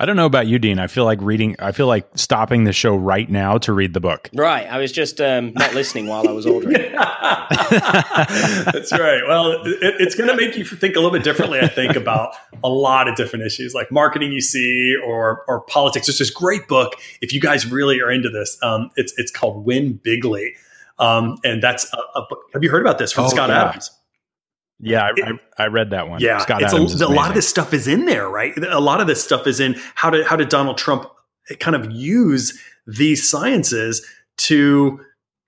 [0.00, 0.78] I don't know about you, Dean.
[0.78, 1.56] I feel like reading.
[1.58, 4.30] I feel like stopping the show right now to read the book.
[4.32, 4.66] Right.
[4.66, 6.90] I was just um, not listening while I was ordering.
[6.92, 9.20] That's right.
[9.28, 11.60] Well, it, it's going to make you think a little bit differently.
[11.60, 12.34] I think about
[12.64, 16.08] a lot of different issues like marketing, you see, or or politics.
[16.08, 16.94] It's this great book.
[17.20, 20.52] If you guys really are into this, um, it's it's called Win Bigly,
[20.98, 22.38] um, and that's a, a, book.
[22.54, 23.68] Have you heard about this from oh, Scott yeah.
[23.68, 23.90] Adams?
[24.80, 26.20] Yeah, I, it, I, read that one.
[26.20, 28.56] Yeah, Scott it's Adams a, a lot of this stuff is in there, right?
[28.56, 31.06] A lot of this stuff is in how did how did Donald Trump
[31.58, 34.04] kind of use these sciences
[34.38, 35.00] to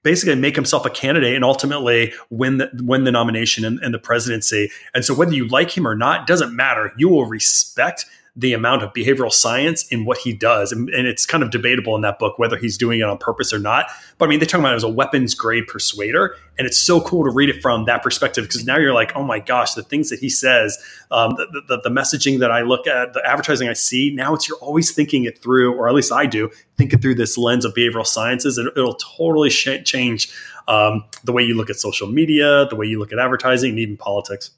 [0.03, 3.99] basically make himself a candidate and ultimately win the win the nomination and, and the
[3.99, 4.71] presidency.
[4.95, 6.93] And so whether you like him or not doesn't matter.
[6.97, 10.73] You will respect the amount of behavioral science in what he does.
[10.73, 13.53] And, and, it's kind of debatable in that book whether he's doing it on purpose
[13.53, 13.91] or not.
[14.17, 16.35] But I mean, they talk about it as a weapons grade persuader.
[16.59, 19.23] And it's so cool to read it from that perspective because now you're like, oh
[19.23, 20.79] my gosh, the things that he says,
[21.11, 24.49] um, the, the, the, messaging that I look at, the advertising I see, now it's
[24.49, 27.67] you're always thinking it through, or at least I do, think it through this lens
[27.67, 28.57] of behavioral sciences.
[28.57, 30.33] And it'll totally sh- change
[30.69, 33.79] um, the way you look at social media, the way you look at advertising, and
[33.79, 34.53] even politics.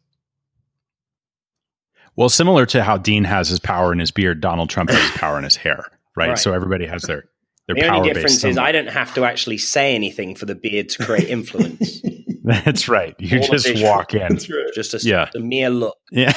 [2.16, 5.10] Well, similar to how Dean has his power in his beard, Donald Trump has his
[5.20, 6.30] power in his hair, right?
[6.30, 6.38] right.
[6.38, 7.24] So everybody has their
[7.66, 10.90] their the only difference is I don't have to actually say anything for the beard
[10.90, 12.02] to create influence.
[12.44, 13.14] That's right.
[13.18, 14.38] You All just walk in.
[14.74, 15.30] Just a, yeah.
[15.34, 15.96] a mere look.
[16.12, 16.32] Yeah.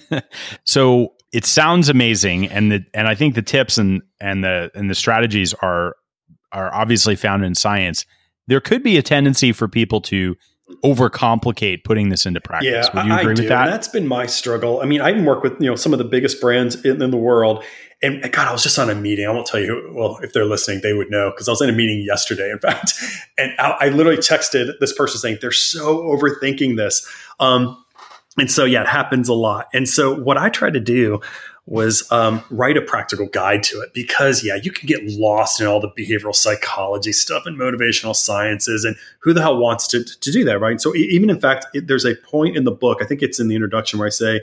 [0.64, 4.88] so it sounds amazing, and the and I think the tips and and the and
[4.88, 5.96] the strategies are
[6.52, 8.06] are obviously found in science.
[8.46, 10.36] There could be a tendency for people to
[10.82, 12.88] overcomplicate putting this into practice.
[12.92, 13.66] Yeah, Would you agree I with that?
[13.66, 14.80] that's been my struggle.
[14.80, 17.10] I mean, I even work with you know some of the biggest brands in, in,
[17.10, 17.64] the world,
[18.02, 19.26] and God, I was just on a meeting.
[19.26, 19.90] I won't tell you.
[19.94, 22.58] Well, if they're listening, they would know because I was in a meeting yesterday, in
[22.60, 22.94] fact,
[23.38, 27.08] and I, I, literally texted this person saying they're so overthinking this.
[27.40, 27.82] Um,
[28.38, 29.68] and so, yeah, it happens a lot.
[29.74, 31.20] And so, what I try to do
[31.66, 35.66] was um, write a practical guide to it because yeah you can get lost in
[35.66, 40.32] all the behavioral psychology stuff and motivational sciences and who the hell wants to, to
[40.32, 43.04] do that right so even in fact it, there's a point in the book i
[43.04, 44.40] think it's in the introduction where i say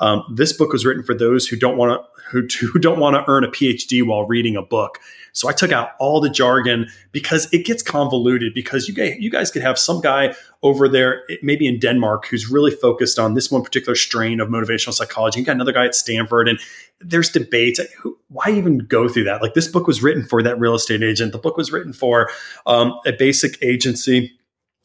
[0.00, 3.16] Um, this book was written for those who don't want to who, who don't want
[3.16, 4.98] to earn a PhD while reading a book.
[5.38, 8.54] So I took out all the jargon because it gets convoluted.
[8.54, 12.50] Because you guys, you guys could have some guy over there, maybe in Denmark, who's
[12.50, 15.38] really focused on this one particular strain of motivational psychology.
[15.38, 16.58] You got another guy at Stanford, and
[17.00, 17.78] there's debates.
[18.26, 19.40] Why even go through that?
[19.40, 21.30] Like this book was written for that real estate agent.
[21.30, 22.30] The book was written for
[22.66, 24.36] um, a basic agency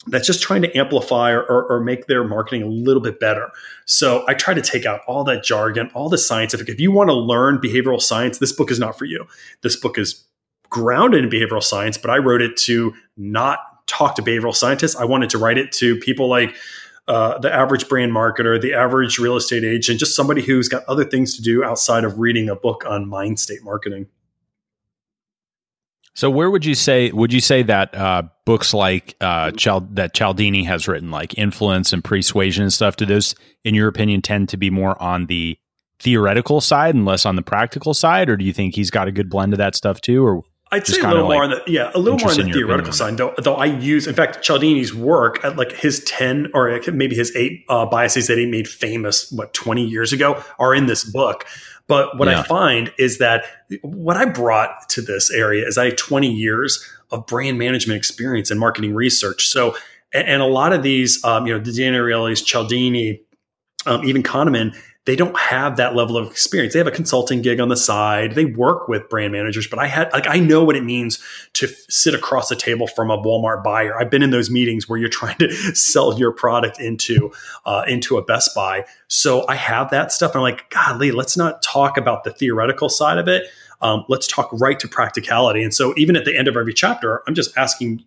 [0.06, 3.50] that's just trying to amplify or, or, make their marketing a little bit better.
[3.86, 6.68] So I try to take out all that jargon, all the scientific.
[6.68, 9.26] If you want to learn behavioral science, this book is not for you.
[9.62, 10.22] This book is
[10.74, 14.96] grounded in behavioral science, but I wrote it to not talk to behavioral scientists.
[14.96, 16.56] I wanted to write it to people like
[17.06, 21.04] uh, the average brand marketer, the average real estate agent, just somebody who's got other
[21.04, 24.08] things to do outside of reading a book on mind state marketing.
[26.16, 29.52] So where would you say would you say that uh, books like uh,
[29.92, 34.22] that Cialdini has written, like Influence and Persuasion and stuff, do those, in your opinion,
[34.22, 35.56] tend to be more on the
[36.00, 39.12] theoretical side and less on the practical side, or do you think he's got a
[39.12, 40.24] good blend of that stuff too?
[40.24, 42.52] Or I'd say a little like more on the yeah, a little more on the
[42.52, 43.16] theoretical side.
[43.16, 47.34] Though, though I use, in fact, Cialdini's work at like his ten or maybe his
[47.36, 51.46] eight uh, biases that he made famous what twenty years ago are in this book.
[51.86, 52.40] But what yeah.
[52.40, 53.44] I find is that
[53.82, 58.50] what I brought to this area is I had 20 years of brand management experience
[58.50, 59.48] and marketing research.
[59.48, 59.76] So,
[60.12, 63.20] and, and a lot of these, um, you know, the Dan Ariely's, Cialdini,
[63.84, 64.74] um, even Kahneman,
[65.06, 66.72] they don't have that level of experience.
[66.72, 68.34] They have a consulting gig on the side.
[68.34, 71.22] They work with brand managers, but I had like I know what it means
[71.54, 73.98] to f- sit across the table from a Walmart buyer.
[73.98, 77.32] I've been in those meetings where you're trying to sell your product into
[77.66, 78.84] uh, into a Best Buy.
[79.08, 80.34] So I have that stuff.
[80.34, 83.44] I'm like, golly, let's not talk about the theoretical side of it.
[83.82, 85.62] Um, let's talk right to practicality.
[85.62, 88.04] And so even at the end of every chapter, I'm just asking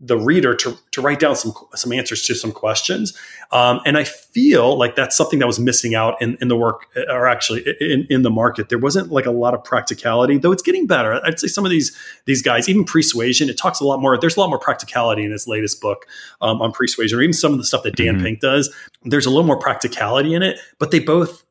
[0.00, 3.16] the reader to, to write down some some answers to some questions.
[3.52, 6.86] Um, and I feel like that's something that was missing out in, in the work,
[7.08, 8.70] or actually in, in the market.
[8.70, 11.20] There wasn't like a lot of practicality, though it's getting better.
[11.24, 14.18] I'd say some of these these guys, even Persuasion, it talks a lot more.
[14.18, 16.06] There's a lot more practicality in his latest book
[16.40, 18.24] um, on Persuasion, or even some of the stuff that Dan mm-hmm.
[18.24, 18.74] Pink does.
[19.04, 21.44] There's a little more practicality in it, but they both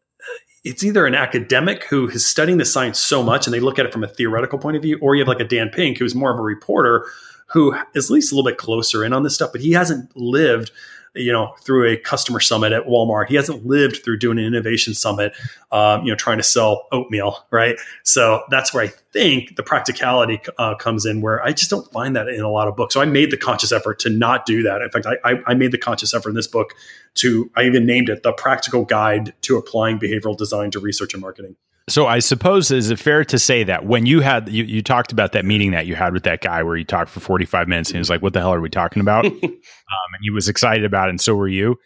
[0.63, 3.85] it's either an academic who is studying the science so much and they look at
[3.85, 6.13] it from a theoretical point of view, or you have like a Dan Pink who's
[6.13, 7.05] more of a reporter
[7.51, 10.15] who is at least a little bit closer in on this stuff, but he hasn't
[10.15, 10.71] lived
[11.15, 13.27] you know through a customer summit at walmart.
[13.27, 15.33] He hasn't lived through doing an innovation summit
[15.71, 17.77] um, you know trying to sell oatmeal right?
[18.03, 22.15] So that's where i think the practicality uh, comes in where i just don't find
[22.15, 22.93] that in a lot of books.
[22.93, 24.81] So i made the conscious effort to not do that.
[24.81, 26.73] In fact i, I made the conscious effort in this book
[27.15, 31.21] to i even named it the practical guide to applying behavioral design to research and
[31.21, 31.55] marketing
[31.89, 35.12] so I suppose is it fair to say that when you had you, you talked
[35.12, 37.89] about that meeting that you had with that guy where you talked for 45 minutes
[37.89, 39.25] and he was like, What the hell are we talking about?
[39.25, 41.78] um, and he was excited about it, and so were you.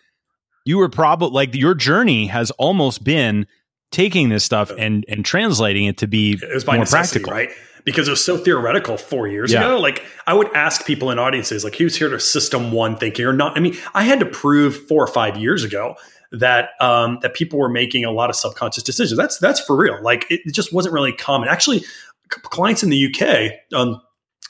[0.66, 3.48] You were probably like your journey has almost been
[3.92, 7.32] taking this stuff and and translating it to be it was by more practical.
[7.32, 7.50] right?
[7.86, 9.60] Because it was so theoretical four years yeah.
[9.60, 9.80] ago.
[9.80, 13.34] Like I would ask people in audiences, like, who's here to system one thinking or
[13.34, 13.58] not?
[13.58, 15.96] I mean, I had to prove four or five years ago
[16.34, 19.17] that um, that people were making a lot of subconscious decisions.
[19.17, 20.02] That's that's for real.
[20.02, 21.48] Like it, just wasn't really common.
[21.48, 24.02] Actually, c- clients in the UK, um,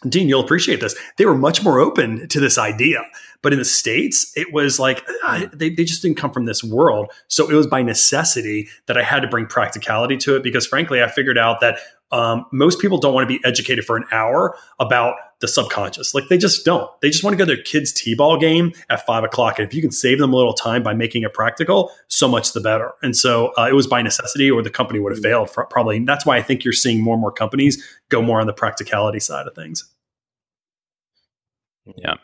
[0.08, 0.96] Dean, you'll appreciate this.
[1.18, 3.04] They were much more open to this idea.
[3.42, 5.06] But in the States, it was like
[5.54, 7.12] they, they just didn't come from this world.
[7.28, 11.04] So it was by necessity that I had to bring practicality to it because, frankly,
[11.04, 11.80] I figured out that
[12.14, 16.14] um, most people don't want to be educated for an hour about the subconscious.
[16.14, 16.90] Like they just don't.
[17.02, 19.58] They just want to go to their kids' t-ball game at five o'clock.
[19.58, 22.54] And if you can save them a little time by making it practical, so much
[22.54, 22.94] the better.
[23.02, 25.50] And so uh, it was by necessity, or the company would have failed.
[25.50, 25.98] For, probably.
[25.98, 28.54] And that's why I think you're seeing more and more companies go more on the
[28.54, 29.92] practicality side of things.
[31.98, 32.16] Yeah.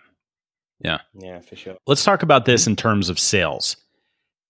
[0.80, 0.99] Yeah.
[1.13, 1.75] Yeah, for sure.
[1.88, 3.75] Let's talk about this in terms of sales.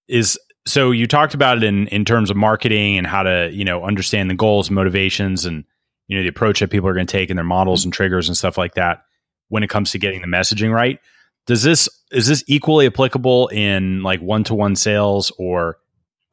[0.08, 0.38] Is
[0.69, 3.84] so you talked about it in in terms of marketing and how to you know
[3.84, 5.65] understand the goals motivations and
[6.08, 8.27] you know the approach that people are going to take and their models and triggers
[8.27, 9.03] and stuff like that
[9.49, 10.99] when it comes to getting the messaging right.
[11.47, 15.77] Does this is this equally applicable in like one-to-one sales or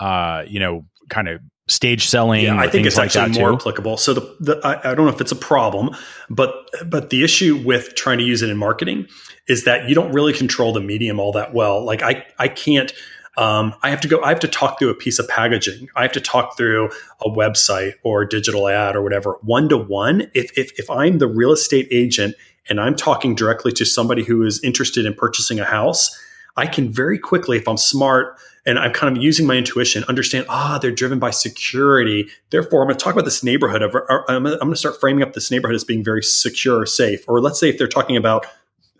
[0.01, 3.97] uh you know kind of stage selling yeah i think it's like actually more applicable.
[3.97, 5.97] So the, the I, I don't know if it's a problem
[6.31, 6.55] but
[6.87, 9.09] but the issue with trying to use it in marketing
[9.49, 11.85] is that you don't really control the medium all that well.
[11.85, 12.93] Like i i can't
[13.37, 15.89] um, I have to go, I have to talk through a piece of packaging.
[15.95, 16.91] I have to talk through
[17.25, 20.31] a website or a digital ad or whatever, one to one.
[20.35, 22.35] If, if, if I'm the real estate agent
[22.69, 26.19] and I'm talking directly to somebody who is interested in purchasing a house,
[26.57, 30.47] I can very quickly, if I'm smart and I'm kind of using my intuition, understand,
[30.49, 32.29] ah, they're driven by security.
[32.51, 33.95] Therefore, I'm going to talk about this neighborhood of,
[34.29, 37.23] I'm going to start framing up this neighborhood as being very secure, or safe.
[37.29, 38.47] Or let's say if they're talking about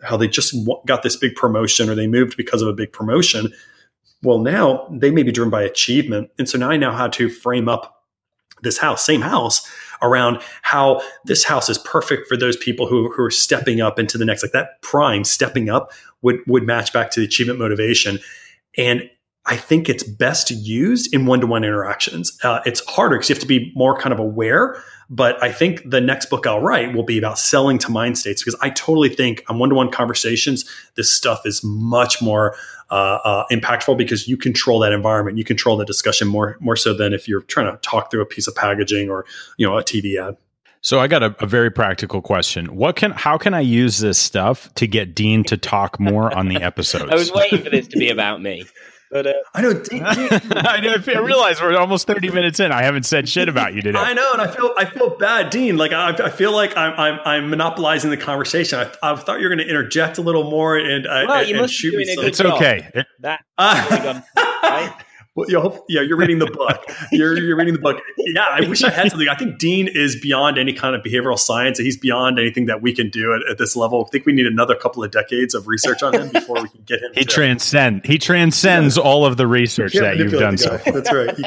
[0.03, 3.51] how they just got this big promotion or they moved because of a big promotion,
[4.23, 6.31] Well, now they may be driven by achievement.
[6.39, 8.03] And so now I know how to frame up
[8.63, 9.69] this house, same house,
[10.01, 14.17] around how this house is perfect for those people who, who are stepping up into
[14.17, 18.19] the next, like that prime stepping up would, would match back to the achievement motivation.
[18.77, 19.09] And
[19.47, 22.37] I think it's best used in one to one interactions.
[22.43, 24.81] Uh, it's harder because you have to be more kind of aware.
[25.09, 28.43] But I think the next book I'll write will be about selling to mind states
[28.43, 32.57] because I totally think on one to one conversations, this stuff is much more
[32.91, 35.37] uh, uh, impactful because you control that environment.
[35.37, 38.25] You control the discussion more more so than if you're trying to talk through a
[38.25, 39.25] piece of packaging or
[39.57, 40.35] you know a TV ad.
[40.81, 42.75] So I got a, a, very practical question.
[42.75, 46.49] What can how can I use this stuff to get Dean to talk more on
[46.49, 47.11] the episodes?
[47.11, 48.65] I was waiting for this to be about me.
[49.09, 49.73] But uh, I know.
[49.73, 50.95] D- D- I know.
[51.07, 52.71] I realize we're almost thirty minutes in.
[52.71, 53.97] I haven't said shit about you today.
[53.99, 55.77] I know, and I feel I feel bad, Dean.
[55.77, 58.79] Like I, I feel like I'm, I'm, I'm monopolizing the conversation.
[58.79, 61.47] I, I thought you were going to interject a little more and uh, well, and,
[61.47, 62.03] you and must shoot me.
[62.03, 62.53] doing a some- good It's job.
[62.55, 63.03] okay.
[63.21, 64.23] That Uh, gone,
[64.63, 64.93] right?
[65.37, 66.83] Well, you hope, yeah, you're reading the book.
[67.11, 68.01] You're, you're reading the book.
[68.17, 69.29] Yeah, I wish I had something.
[69.29, 71.77] I think Dean is beyond any kind of behavioral science.
[71.77, 74.03] He's beyond anything that we can do at, at this level.
[74.03, 76.81] I think we need another couple of decades of research on him before we can
[76.85, 77.11] get him.
[77.13, 78.03] He to- transcend.
[78.05, 80.77] He transcends all of the research that you've done so.
[80.85, 81.37] That's right.
[81.37, 81.45] You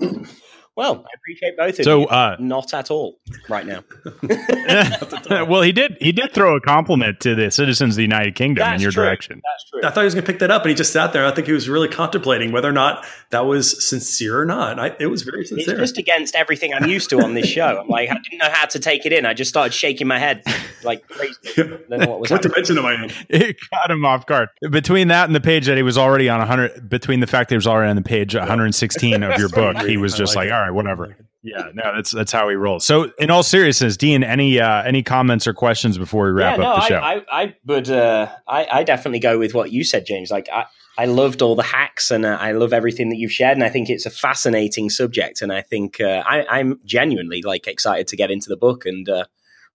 [0.00, 0.28] can't.
[0.74, 2.06] Well, I appreciate both of So, you.
[2.06, 3.84] uh, Not at all right now.
[5.46, 5.96] well, he did.
[6.00, 9.04] He did throw a compliment to the citizens of the United Kingdom in your true.
[9.04, 9.42] direction.
[9.44, 9.80] That's true.
[9.84, 11.26] I thought he was going to pick that up, and he just sat there.
[11.26, 14.78] I think he was really contemplating whether or not that was sincere or not.
[14.78, 15.58] I, it was very sincere.
[15.58, 15.78] It's sincere.
[15.84, 17.80] just against everything I'm used to on this show.
[17.82, 19.26] I'm like, I didn't know how to take it in.
[19.26, 20.42] I just started shaking my head
[20.84, 21.34] like crazy.
[21.56, 22.64] Don't know what was what happening.
[22.64, 23.10] dimension am I in?
[23.28, 24.48] It caught him off guard.
[24.70, 27.54] Between that and the page that he was already on 100, between the fact that
[27.54, 30.42] he was already on the page 116 of your book, he was I just like
[30.42, 30.52] like, it.
[30.52, 31.16] all right, whatever.
[31.42, 32.78] Yeah, no, that's that's how we roll.
[32.78, 36.64] So, in all seriousness, Dean, any uh, any comments or questions before we wrap yeah,
[36.64, 36.96] up no, the show?
[36.96, 40.30] I, I, I would, uh, I, I definitely go with what you said, James.
[40.30, 43.56] Like, I, I loved all the hacks and uh, I love everything that you've shared,
[43.56, 45.42] and I think it's a fascinating subject.
[45.42, 49.08] And I think uh, I, I'm genuinely like excited to get into the book and
[49.08, 49.24] uh,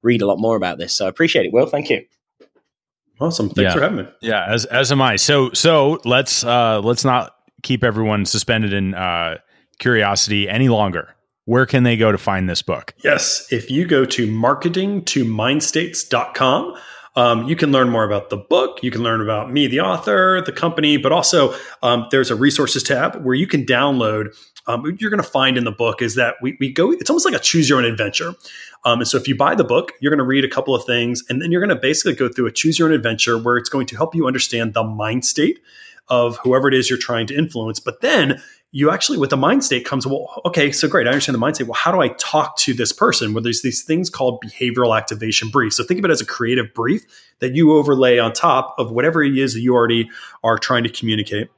[0.02, 0.94] read a lot more about this.
[0.94, 1.54] So I appreciate it.
[1.54, 2.06] Will, thank you.
[3.20, 3.48] Awesome.
[3.50, 3.74] Thanks Yeah.
[3.74, 4.08] for having me.
[4.22, 5.16] Yeah, as as am I.
[5.16, 9.40] So so let's uh let's not keep everyone suspended in uh
[9.80, 11.16] curiosity any longer.
[11.46, 12.94] Where can they go to find this book?
[13.04, 16.76] Yes, if you go to marketingtomindstates.com,
[17.16, 18.84] um, you can learn more about the book.
[18.84, 22.84] You can learn about me, the author, the company, but also um, there's a resources
[22.84, 24.38] tab where you can download.
[24.68, 27.26] Um, you're going to find in the book is that we, we go, it's almost
[27.26, 28.36] like a choose your own adventure.
[28.86, 30.86] Um, and so if you buy the book, you're going to read a couple of
[30.86, 33.58] things, and then you're going to basically go through a choose your own adventure where
[33.58, 35.60] it's going to help you understand the mind state
[36.10, 37.80] of whoever it is you're trying to influence.
[37.80, 38.42] But then
[38.72, 41.08] you actually, with the mind state comes, well, okay, so great.
[41.08, 41.68] I understand the mind state.
[41.68, 43.34] Well, how do I talk to this person?
[43.34, 45.78] Well, there's these things called behavioral activation briefs.
[45.78, 47.04] So think of it as a creative brief
[47.40, 50.10] that you overlay on top of whatever it is that you already
[50.44, 51.50] are trying to communicate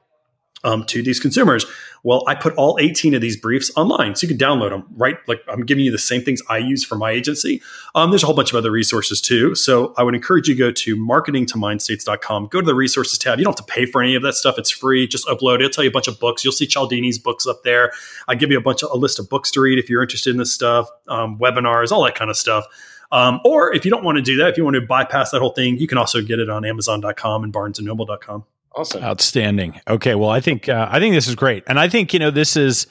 [0.63, 1.65] um, to these consumers.
[2.04, 4.86] Well, I put all 18 of these briefs online, so you can download them.
[4.91, 7.62] Right, like I'm giving you the same things I use for my agency.
[7.93, 9.54] Um, there's a whole bunch of other resources too.
[9.56, 12.48] So I would encourage you to go to marketingtomindstates.com.
[12.48, 13.39] Go to the resources tab.
[13.39, 14.58] You don't have to pay for any of that stuff.
[14.58, 15.08] It's free.
[15.08, 15.62] Just upload it.
[15.62, 16.43] It'll tell you a bunch of books.
[16.43, 17.91] You'll see Cialdini's books up there.
[18.28, 20.32] I give you a bunch of a list of books to read if you're interested
[20.32, 22.65] in this stuff, um, webinars, all that kind of stuff.
[23.12, 25.39] Um, or if you don't want to do that, if you want to bypass that
[25.39, 28.45] whole thing, you can also get it on Amazon.com and BarnesandNoble.com.
[28.76, 29.04] Awesome.
[29.04, 29.82] Outstanding.
[29.88, 32.32] Okay, well, I think uh, I think this is great, and I think you know
[32.32, 32.88] this is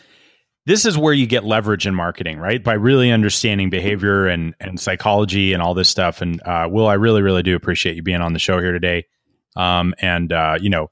[0.66, 2.62] this is where you get leverage in marketing, right?
[2.62, 6.20] By really understanding behavior and and psychology and all this stuff.
[6.20, 9.06] And uh, Will, I really really do appreciate you being on the show here today,
[9.56, 10.90] um, and uh, you know,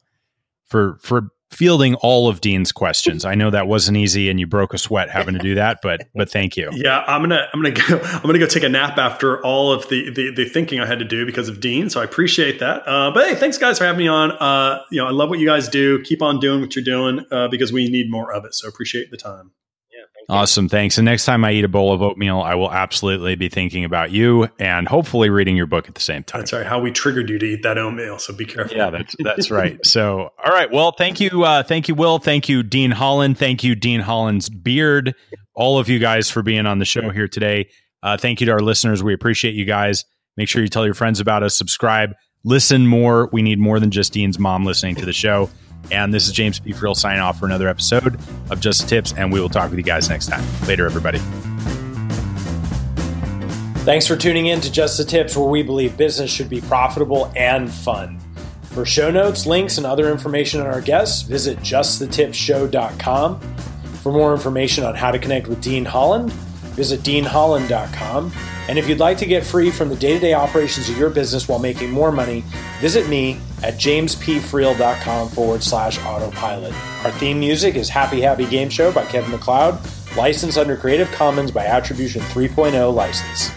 [0.65, 3.25] for for fielding all of Dean's questions.
[3.25, 6.09] I know that wasn't easy, and you broke a sweat having to do that, but
[6.15, 6.71] but thank you.
[6.87, 9.89] Yeah, I'm gonna I'm gonna go I'm gonna go take a nap after all of
[9.89, 11.89] the the, the thinking I had to do because of Dean.
[11.89, 12.87] So I appreciate that.
[12.87, 14.33] Uh, but hey, thanks guys for having me on.
[14.33, 16.03] Uh, you know, I love what you guys do.
[16.03, 18.55] Keep on doing what you're doing uh, because we need more of it.
[18.55, 19.53] So appreciate the time.
[20.29, 20.43] Yeah, thank you.
[20.43, 20.69] Awesome.
[20.69, 20.99] Thanks.
[20.99, 24.11] And next time I eat a bowl of oatmeal, I will absolutely be thinking about
[24.11, 26.41] you and hopefully reading your book at the same time.
[26.41, 26.67] That's right.
[26.67, 28.19] How we triggered you to eat that oatmeal.
[28.19, 28.77] So be careful.
[28.77, 29.79] Yeah, that's that's right.
[29.87, 30.71] So, all right.
[30.71, 32.19] Well, thank you, uh, thank you, Will.
[32.19, 33.39] Thank you, Dean Holland.
[33.39, 35.15] Thank you, Dean Holland's beard.
[35.55, 37.69] All of you guys for being on the show here today.
[38.03, 39.03] Uh, thank you to our listeners.
[39.03, 40.05] We appreciate you guys.
[40.37, 41.57] Make sure you tell your friends about us.
[41.57, 42.15] Subscribe.
[42.45, 43.29] Listen more.
[43.33, 45.51] We need more than just Dean's mom listening to the show.
[45.91, 46.73] And this is James P.
[46.73, 48.19] Friel signing off for another episode
[48.51, 49.15] of Just the Tips.
[49.17, 50.45] And we will talk with you guys next time.
[50.67, 51.19] Later, everybody.
[53.85, 57.33] Thanks for tuning in to Just the Tips, where we believe business should be profitable
[57.37, 58.19] and fun.
[58.65, 63.41] For show notes, links, and other information on our guests, visit justthetipshow.com.
[64.03, 68.33] For more information on how to connect with Dean Holland, visit deanholland.com.
[68.69, 71.11] And if you'd like to get free from the day to day operations of your
[71.11, 72.45] business while making more money,
[72.81, 76.75] visit me at jamespfriel.com forward slash autopilot.
[77.05, 79.79] Our theme music is Happy Happy Game Show by Kevin MacLeod,
[80.17, 83.51] licensed under Creative Commons by Attribution 3.0 license.